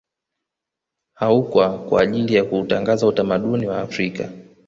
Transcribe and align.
Haukwa 1.13 1.79
kwa 1.79 2.01
ajili 2.01 2.35
ya 2.35 2.43
kuutangaza 2.43 3.07
utamaduni 3.07 3.67
wa 3.67 3.81
Afrika 3.81 4.29